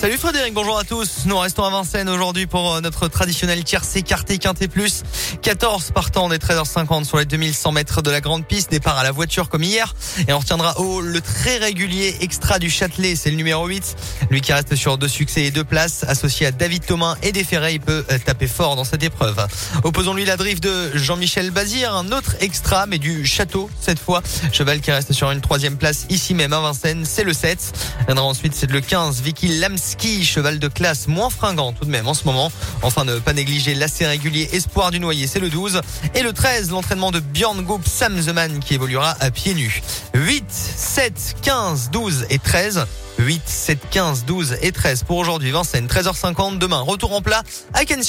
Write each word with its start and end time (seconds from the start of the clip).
Salut 0.00 0.16
Frédéric, 0.16 0.54
bonjour 0.54 0.78
à 0.78 0.84
tous. 0.84 1.26
Nous 1.26 1.36
restons 1.36 1.64
à 1.64 1.70
Vincennes 1.70 2.08
aujourd'hui 2.08 2.46
pour 2.46 2.72
euh, 2.72 2.80
notre 2.80 3.08
traditionnel 3.08 3.64
tiercé 3.64 3.98
écarté 3.98 4.38
quinté 4.38 4.68
plus. 4.68 5.02
14 5.42 5.90
partants 5.90 6.28
des 6.28 6.38
13h50 6.38 7.02
sur 7.02 7.18
les 7.18 7.24
2100 7.24 7.72
mètres 7.72 8.00
de 8.00 8.08
la 8.12 8.20
grande 8.20 8.46
piste. 8.46 8.70
Départ 8.70 8.96
à 8.96 9.02
la 9.02 9.10
voiture 9.10 9.48
comme 9.48 9.64
hier. 9.64 9.96
Et 10.28 10.32
on 10.32 10.38
retiendra 10.38 10.78
au 10.78 11.00
le 11.00 11.20
très 11.20 11.56
régulier 11.56 12.16
extra 12.20 12.60
du 12.60 12.70
Châtelet. 12.70 13.16
C'est 13.16 13.30
le 13.30 13.36
numéro 13.36 13.66
8. 13.66 13.96
Lui 14.30 14.40
qui 14.40 14.52
reste 14.52 14.76
sur 14.76 14.98
deux 14.98 15.08
succès 15.08 15.42
et 15.42 15.50
deux 15.50 15.64
places. 15.64 16.04
Associé 16.06 16.46
à 16.46 16.52
David 16.52 16.86
Thomas 16.86 17.16
et 17.24 17.32
Desferré, 17.32 17.74
il 17.74 17.80
peut 17.80 18.04
euh, 18.12 18.18
taper 18.24 18.46
fort 18.46 18.76
dans 18.76 18.84
cette 18.84 19.02
épreuve. 19.02 19.44
Opposons-lui 19.82 20.24
la 20.24 20.36
drift 20.36 20.62
de 20.62 20.96
Jean-Michel 20.96 21.50
Bazir. 21.50 21.92
Un 21.92 22.12
autre 22.12 22.36
extra, 22.38 22.86
mais 22.86 22.98
du 22.98 23.26
château 23.26 23.68
cette 23.80 23.98
fois. 23.98 24.22
Cheval 24.52 24.80
qui 24.80 24.92
reste 24.92 25.12
sur 25.12 25.28
une 25.32 25.40
troisième 25.40 25.76
place 25.76 26.06
ici 26.08 26.34
même 26.34 26.52
à 26.52 26.60
Vincennes. 26.60 27.04
C'est 27.04 27.24
le 27.24 27.32
7. 27.32 27.72
Viendra 28.06 28.24
ensuite, 28.24 28.54
c'est 28.54 28.70
le 28.70 28.80
15. 28.80 29.22
Vicky 29.22 29.58
Lams 29.58 29.87
ski, 29.88 30.24
cheval 30.24 30.58
de 30.58 30.68
classe 30.68 31.08
moins 31.08 31.30
fringant 31.30 31.72
tout 31.72 31.84
de 31.84 31.90
même 31.90 32.06
en 32.06 32.14
ce 32.14 32.24
moment. 32.24 32.52
Enfin, 32.82 33.04
ne 33.04 33.18
pas 33.18 33.32
négliger 33.32 33.74
l'assez 33.74 34.06
régulier 34.06 34.48
Espoir 34.52 34.90
du 34.90 35.00
Noyer, 35.00 35.26
c'est 35.26 35.40
le 35.40 35.50
12. 35.50 35.80
Et 36.14 36.22
le 36.22 36.32
13, 36.32 36.70
l'entraînement 36.70 37.10
de 37.10 37.20
Björn 37.20 37.60
Goop 37.62 37.86
Sam 37.86 38.14
The 38.20 38.60
qui 38.60 38.74
évoluera 38.74 39.16
à 39.20 39.30
pieds 39.30 39.54
nus. 39.54 39.82
8, 40.14 40.44
7, 40.48 41.36
15, 41.42 41.90
12 41.90 42.26
et 42.30 42.38
13. 42.38 42.86
8, 43.18 43.42
7, 43.44 43.78
15, 43.90 44.24
12 44.26 44.58
et 44.62 44.70
13 44.70 45.02
pour 45.02 45.16
aujourd'hui. 45.16 45.50
Vincennes, 45.50 45.86
13h50. 45.86 46.58
Demain, 46.58 46.80
retour 46.80 47.12
en 47.12 47.20
plat 47.20 47.42
à 47.74 47.84
Ken 47.84 48.02